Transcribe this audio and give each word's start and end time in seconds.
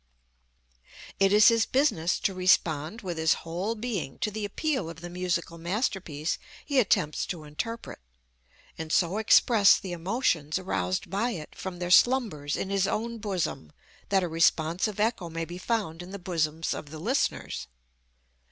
It 1.19 1.31
is 1.31 1.49
his 1.49 1.67
business 1.67 2.19
to 2.21 2.33
respond 2.33 3.03
with 3.03 3.19
his 3.19 3.35
whole 3.45 3.75
being 3.75 4.17
to 4.21 4.31
the 4.31 4.45
appeal 4.45 4.89
of 4.89 5.01
the 5.01 5.11
musical 5.11 5.59
masterpiece 5.59 6.39
he 6.65 6.79
attempts 6.79 7.23
to 7.27 7.43
interpret, 7.43 7.99
and 8.79 8.91
so 8.91 9.19
express 9.19 9.77
the 9.79 9.91
emotions 9.91 10.57
aroused 10.57 11.11
by 11.11 11.29
it 11.33 11.53
from 11.53 11.77
their 11.77 11.91
slumbers 11.91 12.55
in 12.55 12.71
his 12.71 12.87
own 12.87 13.19
bosom 13.19 13.73
that 14.09 14.23
a 14.23 14.27
responsive 14.27 14.99
echo 14.99 15.29
may 15.29 15.45
be 15.45 15.59
found 15.59 16.01
in 16.01 16.09
the 16.09 16.17
bosoms 16.17 16.73
of 16.73 16.89
the 16.89 16.97
listeners. 16.97 17.67